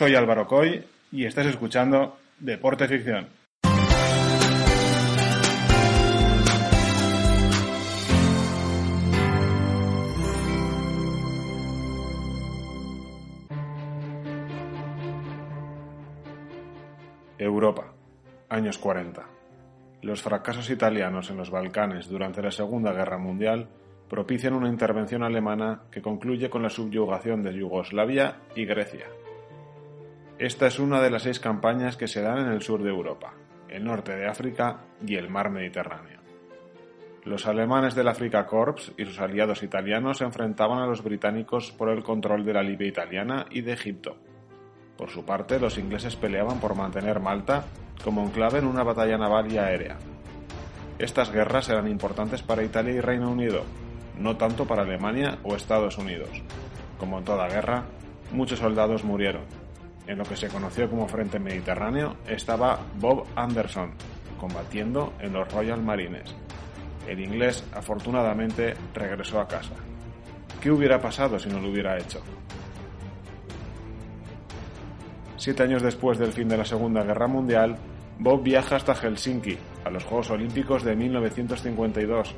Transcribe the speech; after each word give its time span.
Soy 0.00 0.14
Álvaro 0.14 0.46
Coy 0.46 0.82
y 1.12 1.26
estás 1.26 1.44
escuchando 1.44 2.16
Deporte 2.38 2.88
Ficción. 2.88 3.28
Europa, 17.36 17.92
años 18.48 18.78
40. 18.78 19.22
Los 20.00 20.22
fracasos 20.22 20.70
italianos 20.70 21.28
en 21.28 21.36
los 21.36 21.50
Balcanes 21.50 22.08
durante 22.08 22.40
la 22.40 22.50
Segunda 22.50 22.94
Guerra 22.94 23.18
Mundial 23.18 23.68
propician 24.08 24.54
una 24.54 24.70
intervención 24.70 25.22
alemana 25.22 25.82
que 25.90 26.00
concluye 26.00 26.48
con 26.48 26.62
la 26.62 26.70
subyugación 26.70 27.42
de 27.42 27.52
Yugoslavia 27.52 28.36
y 28.56 28.64
Grecia. 28.64 29.04
Esta 30.40 30.68
es 30.68 30.78
una 30.78 31.02
de 31.02 31.10
las 31.10 31.24
seis 31.24 31.38
campañas 31.38 31.98
que 31.98 32.08
se 32.08 32.22
dan 32.22 32.38
en 32.38 32.48
el 32.48 32.62
sur 32.62 32.82
de 32.82 32.88
Europa, 32.88 33.34
el 33.68 33.84
norte 33.84 34.16
de 34.16 34.26
África 34.26 34.78
y 35.06 35.16
el 35.16 35.28
mar 35.28 35.50
Mediterráneo. 35.50 36.18
Los 37.24 37.46
alemanes 37.46 37.94
del 37.94 38.08
Afrika 38.08 38.46
Corps 38.46 38.90
y 38.96 39.04
sus 39.04 39.20
aliados 39.20 39.62
italianos 39.62 40.16
se 40.16 40.24
enfrentaban 40.24 40.78
a 40.78 40.86
los 40.86 41.04
británicos 41.04 41.72
por 41.72 41.90
el 41.90 42.02
control 42.02 42.46
de 42.46 42.54
la 42.54 42.62
Libia 42.62 42.88
italiana 42.88 43.44
y 43.50 43.60
de 43.60 43.74
Egipto. 43.74 44.16
Por 44.96 45.10
su 45.10 45.26
parte, 45.26 45.60
los 45.60 45.76
ingleses 45.76 46.16
peleaban 46.16 46.58
por 46.58 46.74
mantener 46.74 47.20
Malta 47.20 47.66
como 48.02 48.24
enclave 48.24 48.60
en 48.60 48.66
una 48.66 48.82
batalla 48.82 49.18
naval 49.18 49.52
y 49.52 49.58
aérea. 49.58 49.98
Estas 50.98 51.30
guerras 51.30 51.68
eran 51.68 51.86
importantes 51.86 52.40
para 52.40 52.64
Italia 52.64 52.94
y 52.94 53.00
Reino 53.02 53.30
Unido, 53.30 53.64
no 54.18 54.38
tanto 54.38 54.66
para 54.66 54.84
Alemania 54.84 55.36
o 55.42 55.54
Estados 55.54 55.98
Unidos. 55.98 56.30
Como 56.98 57.18
en 57.18 57.24
toda 57.26 57.46
guerra, 57.46 57.84
muchos 58.32 58.60
soldados 58.60 59.04
murieron. 59.04 59.59
En 60.10 60.18
lo 60.18 60.24
que 60.24 60.34
se 60.34 60.48
conoció 60.48 60.90
como 60.90 61.06
Frente 61.06 61.38
Mediterráneo 61.38 62.16
estaba 62.26 62.80
Bob 62.96 63.28
Anderson, 63.36 63.92
combatiendo 64.40 65.12
en 65.20 65.32
los 65.32 65.48
Royal 65.52 65.80
Marines. 65.80 66.34
El 67.06 67.20
inglés, 67.20 67.64
afortunadamente, 67.72 68.74
regresó 68.92 69.38
a 69.38 69.46
casa. 69.46 69.76
¿Qué 70.60 70.68
hubiera 70.68 71.00
pasado 71.00 71.38
si 71.38 71.48
no 71.48 71.60
lo 71.60 71.70
hubiera 71.70 71.96
hecho? 71.96 72.20
Siete 75.36 75.62
años 75.62 75.80
después 75.80 76.18
del 76.18 76.32
fin 76.32 76.48
de 76.48 76.56
la 76.56 76.64
Segunda 76.64 77.04
Guerra 77.04 77.28
Mundial, 77.28 77.76
Bob 78.18 78.42
viaja 78.42 78.74
hasta 78.74 78.96
Helsinki, 78.96 79.56
a 79.84 79.90
los 79.90 80.02
Juegos 80.02 80.30
Olímpicos 80.30 80.82
de 80.82 80.96
1952, 80.96 82.34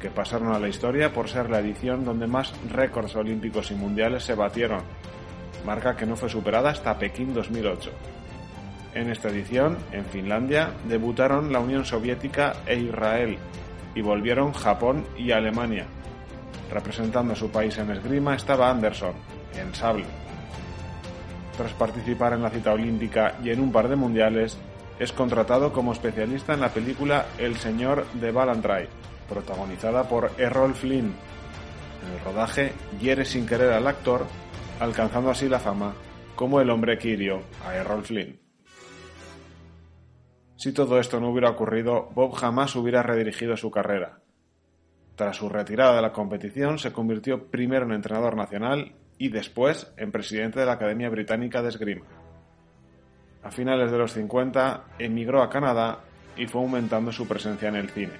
que 0.00 0.10
pasaron 0.10 0.52
a 0.52 0.58
la 0.58 0.68
historia 0.68 1.12
por 1.12 1.28
ser 1.28 1.48
la 1.48 1.60
edición 1.60 2.04
donde 2.04 2.26
más 2.26 2.52
récords 2.72 3.14
olímpicos 3.14 3.70
y 3.70 3.76
mundiales 3.76 4.24
se 4.24 4.34
batieron, 4.34 4.82
marca 5.64 5.96
que 5.96 6.06
no 6.06 6.16
fue 6.16 6.28
superada 6.28 6.70
hasta 6.70 6.98
Pekín 6.98 7.34
2008. 7.34 7.90
En 8.94 9.10
esta 9.10 9.28
edición, 9.28 9.76
en 9.92 10.04
Finlandia, 10.04 10.70
debutaron 10.88 11.52
la 11.52 11.58
Unión 11.58 11.84
Soviética 11.84 12.54
e 12.66 12.76
Israel, 12.76 13.38
y 13.94 14.02
volvieron 14.02 14.52
Japón 14.52 15.04
y 15.16 15.32
Alemania. 15.32 15.86
Representando 16.70 17.32
a 17.32 17.36
su 17.36 17.50
país 17.50 17.76
en 17.78 17.90
esgrima 17.90 18.34
estaba 18.34 18.70
Anderson, 18.70 19.14
en 19.56 19.74
sable. 19.74 20.06
Tras 21.56 21.72
participar 21.72 22.32
en 22.32 22.42
la 22.42 22.50
cita 22.50 22.72
olímpica 22.72 23.36
y 23.42 23.50
en 23.50 23.60
un 23.60 23.70
par 23.70 23.88
de 23.88 23.96
mundiales, 23.96 24.58
es 24.98 25.12
contratado 25.12 25.72
como 25.72 25.92
especialista 25.92 26.54
en 26.54 26.60
la 26.60 26.68
película 26.68 27.26
El 27.38 27.56
Señor 27.56 28.06
de 28.14 28.30
Ballantrae, 28.30 28.88
protagonizada 29.28 30.04
por 30.04 30.30
Errol 30.38 30.74
Flynn. 30.74 31.14
En 32.04 32.12
el 32.12 32.24
rodaje 32.24 32.72
hiere 33.00 33.24
sin 33.24 33.46
querer 33.46 33.72
al 33.72 33.86
actor, 33.86 34.26
alcanzando 34.84 35.30
así 35.30 35.48
la 35.48 35.58
fama 35.58 35.94
como 36.36 36.60
el 36.60 36.70
hombre 36.70 36.98
que 36.98 37.08
hirió 37.08 37.40
a 37.66 37.74
Errol 37.74 38.04
Flynn. 38.04 38.38
Si 40.56 40.72
todo 40.72 40.98
esto 40.98 41.20
no 41.20 41.30
hubiera 41.30 41.50
ocurrido, 41.50 42.10
Bob 42.14 42.34
jamás 42.34 42.76
hubiera 42.76 43.02
redirigido 43.02 43.56
su 43.56 43.70
carrera. 43.70 44.20
Tras 45.16 45.36
su 45.36 45.48
retirada 45.48 45.96
de 45.96 46.02
la 46.02 46.12
competición, 46.12 46.78
se 46.78 46.92
convirtió 46.92 47.50
primero 47.50 47.86
en 47.86 47.92
entrenador 47.92 48.36
nacional 48.36 48.94
y 49.16 49.28
después 49.28 49.92
en 49.96 50.12
presidente 50.12 50.60
de 50.60 50.66
la 50.66 50.72
Academia 50.72 51.08
Británica 51.08 51.62
de 51.62 51.68
Esgrima. 51.68 52.06
A 53.42 53.50
finales 53.50 53.90
de 53.90 53.98
los 53.98 54.12
50 54.12 54.84
emigró 54.98 55.42
a 55.42 55.50
Canadá 55.50 56.00
y 56.36 56.46
fue 56.46 56.62
aumentando 56.62 57.12
su 57.12 57.26
presencia 57.28 57.68
en 57.68 57.76
el 57.76 57.90
cine. 57.90 58.14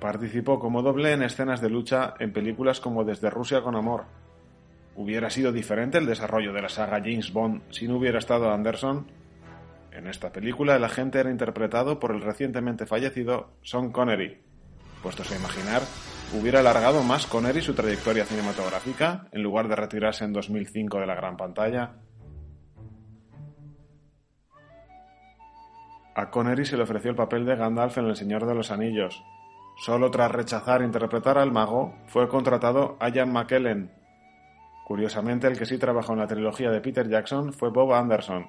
Participó 0.00 0.58
como 0.58 0.82
doble 0.82 1.12
en 1.12 1.22
escenas 1.22 1.60
de 1.60 1.70
lucha 1.70 2.14
en 2.18 2.32
películas 2.32 2.80
como 2.80 3.04
Desde 3.04 3.30
Rusia 3.30 3.62
con 3.62 3.76
Amor. 3.76 4.04
¿Hubiera 4.96 5.30
sido 5.30 5.52
diferente 5.52 5.98
el 5.98 6.06
desarrollo 6.06 6.52
de 6.52 6.62
la 6.62 6.68
saga 6.68 6.98
James 6.98 7.32
Bond 7.32 7.62
si 7.70 7.88
no 7.88 7.96
hubiera 7.96 8.18
estado 8.18 8.50
Anderson? 8.50 9.06
En 9.92 10.06
esta 10.06 10.32
película 10.32 10.76
el 10.76 10.84
agente 10.84 11.18
era 11.18 11.30
interpretado 11.30 11.98
por 11.98 12.12
el 12.12 12.20
recientemente 12.20 12.86
fallecido 12.86 13.50
Sean 13.62 13.90
Connery. 13.90 14.40
Puestos 15.02 15.30
a 15.32 15.36
imaginar, 15.36 15.82
¿hubiera 16.38 16.60
alargado 16.60 17.02
más 17.02 17.26
Connery 17.26 17.60
su 17.60 17.74
trayectoria 17.74 18.24
cinematográfica 18.24 19.26
en 19.32 19.42
lugar 19.42 19.68
de 19.68 19.76
retirarse 19.76 20.24
en 20.24 20.32
2005 20.32 21.00
de 21.00 21.06
la 21.06 21.14
gran 21.14 21.36
pantalla? 21.36 21.96
A 26.16 26.30
Connery 26.30 26.64
se 26.64 26.76
le 26.76 26.84
ofreció 26.84 27.10
el 27.10 27.16
papel 27.16 27.44
de 27.44 27.56
Gandalf 27.56 27.98
en 27.98 28.06
El 28.06 28.16
Señor 28.16 28.46
de 28.46 28.54
los 28.54 28.70
Anillos, 28.70 29.22
Solo 29.76 30.10
tras 30.10 30.30
rechazar 30.30 30.82
interpretar 30.82 31.36
al 31.36 31.52
mago, 31.52 31.94
fue 32.06 32.28
contratado 32.28 32.96
Ian 33.12 33.32
McKellen. 33.32 33.90
Curiosamente, 34.84 35.46
el 35.46 35.58
que 35.58 35.66
sí 35.66 35.78
trabajó 35.78 36.12
en 36.12 36.18
la 36.20 36.26
trilogía 36.26 36.70
de 36.70 36.80
Peter 36.80 37.08
Jackson 37.08 37.52
fue 37.52 37.70
Bob 37.70 37.92
Anderson, 37.94 38.46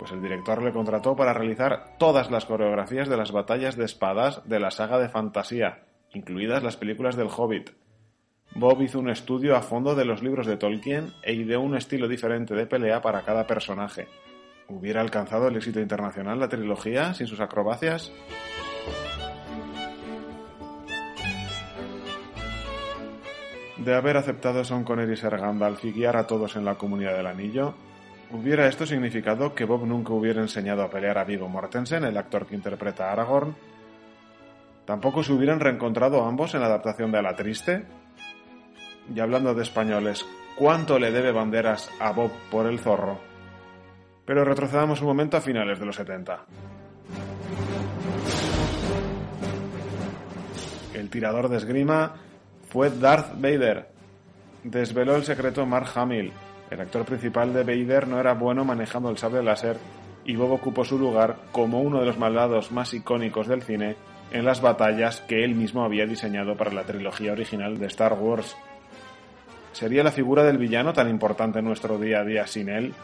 pues 0.00 0.12
el 0.12 0.22
director 0.22 0.62
le 0.62 0.72
contrató 0.72 1.14
para 1.14 1.34
realizar 1.34 1.98
todas 1.98 2.30
las 2.30 2.46
coreografías 2.46 3.06
de 3.10 3.18
las 3.18 3.32
batallas 3.32 3.76
de 3.76 3.84
espadas 3.84 4.40
de 4.48 4.58
la 4.58 4.70
saga 4.70 4.98
de 4.98 5.10
fantasía, 5.10 5.84
incluidas 6.14 6.62
las 6.62 6.78
películas 6.78 7.16
del 7.16 7.28
Hobbit. 7.28 7.72
Bob 8.54 8.80
hizo 8.80 8.98
un 8.98 9.10
estudio 9.10 9.54
a 9.56 9.60
fondo 9.60 9.94
de 9.94 10.06
los 10.06 10.22
libros 10.22 10.46
de 10.46 10.56
Tolkien 10.56 11.12
e 11.22 11.34
ideó 11.34 11.60
un 11.60 11.76
estilo 11.76 12.08
diferente 12.08 12.54
de 12.54 12.64
pelea 12.64 13.02
para 13.02 13.22
cada 13.22 13.46
personaje. 13.46 14.08
¿Hubiera 14.68 15.02
alcanzado 15.02 15.48
el 15.48 15.56
éxito 15.56 15.80
internacional 15.80 16.40
la 16.40 16.48
trilogía 16.48 17.12
sin 17.12 17.26
sus 17.26 17.40
acrobacias? 17.40 18.10
De 23.80 23.94
haber 23.94 24.16
aceptado 24.16 24.62
Son 24.62 24.84
Connery 24.84 25.16
ser 25.16 25.38
Gandalf 25.38 25.84
y 25.84 25.92
guiar 25.92 26.16
a 26.16 26.26
todos 26.26 26.56
en 26.56 26.64
la 26.64 26.74
comunidad 26.74 27.16
del 27.16 27.26
anillo, 27.26 27.74
¿hubiera 28.30 28.66
esto 28.66 28.86
significado 28.86 29.54
que 29.54 29.64
Bob 29.64 29.86
nunca 29.86 30.12
hubiera 30.12 30.42
enseñado 30.42 30.82
a 30.82 30.90
pelear 30.90 31.16
a 31.16 31.24
Viggo 31.24 31.48
Mortensen, 31.48 32.04
el 32.04 32.16
actor 32.16 32.46
que 32.46 32.54
interpreta 32.54 33.08
a 33.08 33.12
Aragorn? 33.12 33.56
¿Tampoco 34.84 35.22
se 35.22 35.32
hubieran 35.32 35.60
reencontrado 35.60 36.24
ambos 36.24 36.54
en 36.54 36.60
la 36.60 36.66
adaptación 36.66 37.10
de 37.10 37.18
A 37.18 37.22
la 37.22 37.36
Triste? 37.36 37.84
Y 39.14 39.18
hablando 39.18 39.54
de 39.54 39.62
españoles, 39.62 40.26
¿cuánto 40.56 40.98
le 40.98 41.10
debe 41.10 41.32
banderas 41.32 41.90
a 42.00 42.12
Bob 42.12 42.30
por 42.50 42.66
el 42.66 42.80
zorro? 42.80 43.18
Pero 44.26 44.44
retrocedamos 44.44 45.00
un 45.00 45.08
momento 45.08 45.38
a 45.38 45.40
finales 45.40 45.80
de 45.80 45.86
los 45.86 45.96
70. 45.96 46.44
El 50.92 51.08
tirador 51.08 51.48
de 51.48 51.56
esgrima 51.56 52.14
fue 52.70 52.90
Darth 52.90 53.32
Vader. 53.34 53.88
Desveló 54.62 55.16
el 55.16 55.24
secreto 55.24 55.66
Mark 55.66 55.88
Hamill. 55.94 56.32
El 56.70 56.80
actor 56.80 57.04
principal 57.04 57.52
de 57.52 57.64
Vader 57.64 58.06
no 58.06 58.20
era 58.20 58.34
bueno 58.34 58.64
manejando 58.64 59.10
el 59.10 59.18
sable 59.18 59.42
láser 59.42 59.76
y 60.24 60.36
Bob 60.36 60.52
ocupó 60.52 60.84
su 60.84 60.98
lugar 60.98 61.36
como 61.50 61.80
uno 61.80 61.98
de 61.98 62.06
los 62.06 62.18
malvados 62.18 62.70
más 62.70 62.94
icónicos 62.94 63.48
del 63.48 63.62
cine 63.62 63.96
en 64.30 64.44
las 64.44 64.60
batallas 64.60 65.20
que 65.22 65.42
él 65.42 65.56
mismo 65.56 65.82
había 65.82 66.06
diseñado 66.06 66.56
para 66.56 66.72
la 66.72 66.84
trilogía 66.84 67.32
original 67.32 67.78
de 67.78 67.86
Star 67.86 68.12
Wars. 68.12 68.56
¿Sería 69.72 70.04
la 70.04 70.12
figura 70.12 70.44
del 70.44 70.58
villano 70.58 70.92
tan 70.92 71.08
importante 71.08 71.58
en 71.58 71.64
nuestro 71.64 71.98
día 71.98 72.20
a 72.20 72.24
día 72.24 72.46
sin 72.46 72.68
él? 72.68 72.94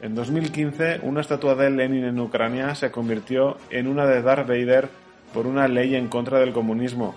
En 0.00 0.16
2015, 0.16 1.00
una 1.04 1.20
estatua 1.20 1.54
de 1.54 1.70
Lenin 1.70 2.04
en 2.04 2.18
Ucrania 2.18 2.74
se 2.74 2.90
convirtió 2.90 3.58
en 3.70 3.86
una 3.86 4.04
de 4.06 4.20
Darth 4.20 4.48
Vader 4.48 4.88
por 5.32 5.46
una 5.46 5.68
ley 5.68 5.94
en 5.94 6.08
contra 6.08 6.40
del 6.40 6.52
comunismo, 6.52 7.14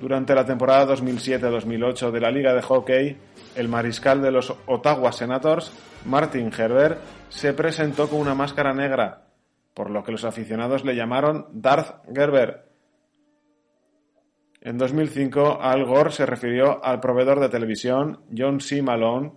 durante 0.00 0.34
la 0.34 0.46
temporada 0.46 0.96
2007-2008 0.96 2.10
de 2.10 2.20
la 2.20 2.30
Liga 2.30 2.54
de 2.54 2.62
Hockey, 2.62 3.16
el 3.54 3.68
mariscal 3.68 4.22
de 4.22 4.30
los 4.30 4.54
Ottawa 4.66 5.12
Senators, 5.12 5.72
Martin 6.06 6.50
Herbert, 6.56 6.98
se 7.28 7.52
presentó 7.52 8.08
con 8.08 8.20
una 8.20 8.34
máscara 8.34 8.72
negra, 8.72 9.26
por 9.74 9.90
lo 9.90 10.02
que 10.02 10.12
los 10.12 10.24
aficionados 10.24 10.84
le 10.84 10.96
llamaron 10.96 11.46
Darth 11.52 12.02
Gerber. 12.14 12.70
En 14.62 14.78
2005, 14.78 15.58
Al 15.60 15.84
Gore 15.84 16.10
se 16.10 16.26
refirió 16.26 16.84
al 16.84 17.00
proveedor 17.00 17.40
de 17.40 17.48
televisión 17.48 18.20
John 18.36 18.60
C. 18.60 18.82
Malone 18.82 19.32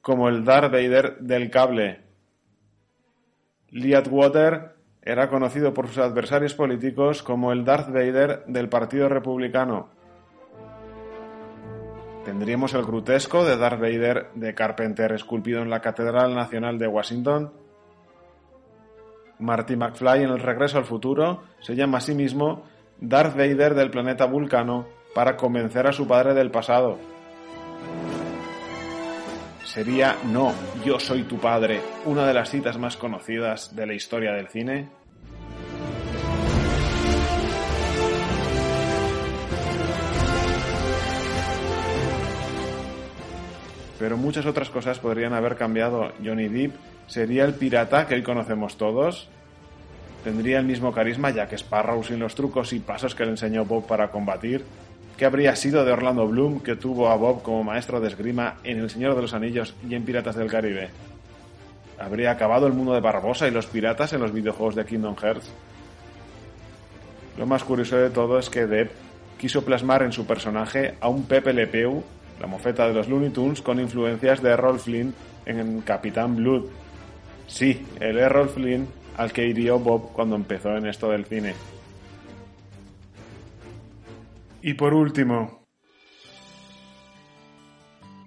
como 0.00 0.28
el 0.28 0.44
Darth 0.44 0.70
Vader 0.70 1.18
del 1.20 1.50
cable. 1.50 2.02
Lee 3.70 3.94
era 5.02 5.28
conocido 5.28 5.74
por 5.74 5.88
sus 5.88 5.98
adversarios 5.98 6.54
políticos 6.54 7.22
como 7.22 7.52
el 7.52 7.64
Darth 7.64 7.88
Vader 7.88 8.44
del 8.46 8.68
Partido 8.70 9.08
Republicano. 9.08 9.93
¿Tendríamos 12.24 12.72
el 12.72 12.84
grotesco 12.84 13.44
de 13.44 13.58
Darth 13.58 13.80
Vader 13.80 14.30
de 14.34 14.54
Carpenter 14.54 15.12
esculpido 15.12 15.60
en 15.60 15.68
la 15.68 15.80
Catedral 15.80 16.34
Nacional 16.34 16.78
de 16.78 16.88
Washington? 16.88 17.52
Marty 19.38 19.76
McFly 19.76 20.22
en 20.22 20.30
El 20.30 20.40
Regreso 20.40 20.78
al 20.78 20.86
Futuro 20.86 21.42
se 21.60 21.74
llama 21.76 21.98
a 21.98 22.00
sí 22.00 22.14
mismo 22.14 22.64
Darth 22.98 23.36
Vader 23.36 23.74
del 23.74 23.90
planeta 23.90 24.24
Vulcano 24.24 24.86
para 25.14 25.36
convencer 25.36 25.86
a 25.86 25.92
su 25.92 26.08
padre 26.08 26.32
del 26.32 26.50
pasado. 26.50 26.98
¿Sería 29.64 30.16
No, 30.32 30.54
yo 30.82 30.98
soy 30.98 31.24
tu 31.24 31.38
padre 31.38 31.80
una 32.06 32.26
de 32.26 32.32
las 32.32 32.48
citas 32.48 32.78
más 32.78 32.96
conocidas 32.96 33.76
de 33.76 33.86
la 33.86 33.92
historia 33.92 34.32
del 34.32 34.48
cine? 34.48 34.88
Pero 44.04 44.18
muchas 44.18 44.44
otras 44.44 44.68
cosas 44.68 44.98
podrían 44.98 45.32
haber 45.32 45.56
cambiado. 45.56 46.12
Johnny 46.22 46.48
Depp 46.48 46.74
sería 47.06 47.46
el 47.46 47.54
pirata 47.54 48.06
que 48.06 48.16
hoy 48.16 48.22
conocemos 48.22 48.76
todos. 48.76 49.30
Tendría 50.24 50.58
el 50.58 50.66
mismo 50.66 50.92
carisma 50.92 51.30
Jack 51.30 51.54
Sparrow 51.54 52.04
sin 52.04 52.18
los 52.18 52.34
trucos 52.34 52.74
y 52.74 52.80
pasos 52.80 53.14
que 53.14 53.24
le 53.24 53.30
enseñó 53.30 53.64
Bob 53.64 53.86
para 53.86 54.10
combatir. 54.10 54.62
¿Qué 55.16 55.24
habría 55.24 55.56
sido 55.56 55.86
de 55.86 55.92
Orlando 55.92 56.28
Bloom 56.28 56.60
que 56.60 56.76
tuvo 56.76 57.08
a 57.08 57.16
Bob 57.16 57.42
como 57.42 57.64
maestro 57.64 57.98
de 57.98 58.08
esgrima 58.08 58.56
en 58.62 58.80
El 58.80 58.90
Señor 58.90 59.16
de 59.16 59.22
los 59.22 59.32
Anillos 59.32 59.74
y 59.88 59.94
en 59.94 60.04
Piratas 60.04 60.36
del 60.36 60.50
Caribe? 60.50 60.90
¿Habría 61.98 62.30
acabado 62.30 62.66
el 62.66 62.74
mundo 62.74 62.92
de 62.92 63.00
Barbosa 63.00 63.48
y 63.48 63.52
los 63.52 63.64
piratas 63.64 64.12
en 64.12 64.20
los 64.20 64.34
videojuegos 64.34 64.74
de 64.74 64.84
Kingdom 64.84 65.16
Hearts? 65.16 65.50
Lo 67.38 67.46
más 67.46 67.64
curioso 67.64 67.96
de 67.96 68.10
todo 68.10 68.38
es 68.38 68.50
que 68.50 68.66
Depp 68.66 68.92
quiso 69.38 69.64
plasmar 69.64 70.02
en 70.02 70.12
su 70.12 70.26
personaje 70.26 70.92
a 71.00 71.08
un 71.08 71.24
Pepe 71.24 71.54
Le 71.54 71.66
Pew 71.66 72.04
la 72.40 72.46
mofeta 72.46 72.86
de 72.86 72.94
los 72.94 73.08
Looney 73.08 73.30
Tunes 73.30 73.62
con 73.62 73.80
influencias 73.80 74.42
de 74.42 74.50
Errol 74.50 74.78
Flynn 74.78 75.14
en 75.46 75.80
Capitán 75.82 76.36
Blood. 76.36 76.64
Sí, 77.46 77.86
el 78.00 78.18
Errol 78.18 78.48
Flynn 78.48 78.88
al 79.16 79.32
que 79.32 79.46
hirió 79.46 79.78
Bob 79.78 80.12
cuando 80.12 80.36
empezó 80.36 80.76
en 80.76 80.86
esto 80.86 81.10
del 81.10 81.24
cine. 81.24 81.54
Y 84.62 84.74
por 84.74 84.94
último, 84.94 85.66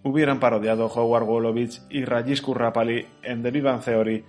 hubieran 0.04 0.40
parodiado 0.40 0.86
Howard 0.88 1.26
Wolowitz 1.26 1.82
y 1.90 2.06
Rajesh 2.06 2.42
Kurrapali 2.42 3.06
en 3.24 3.44
The 3.44 3.52
Vivan 3.52 3.82
Theory 3.82 4.24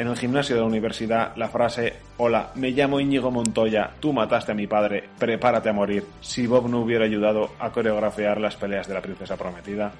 en 0.00 0.08
el 0.08 0.16
gimnasio 0.16 0.54
de 0.54 0.62
la 0.62 0.66
universidad 0.66 1.36
la 1.36 1.50
frase 1.50 1.92
Hola, 2.16 2.52
me 2.54 2.70
llamo 2.70 3.00
Íñigo 3.00 3.30
Montoya, 3.30 3.90
tú 4.00 4.14
mataste 4.14 4.52
a 4.52 4.54
mi 4.54 4.66
padre, 4.66 5.04
prepárate 5.18 5.68
a 5.68 5.74
morir, 5.74 6.04
si 6.22 6.46
Bob 6.46 6.70
no 6.70 6.80
hubiera 6.80 7.04
ayudado 7.04 7.50
a 7.58 7.70
coreografiar 7.70 8.40
las 8.40 8.56
peleas 8.56 8.88
de 8.88 8.94
la 8.94 9.02
princesa 9.02 9.36
prometida. 9.36 9.92